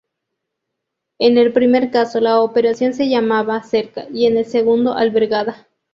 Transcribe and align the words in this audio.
En 1.19 1.37
el 1.37 1.53
primer 1.53 1.91
caso, 1.91 2.19
la 2.19 2.41
operación 2.41 2.95
se 2.95 3.07
llamaba 3.07 3.61
"cerca" 3.61 4.07
y 4.11 4.25
en 4.25 4.37
el 4.37 4.45
segundo, 4.45 4.93
"albergada". 4.95 5.67